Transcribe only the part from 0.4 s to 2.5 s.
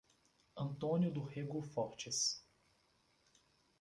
Antônio do Rego Fortes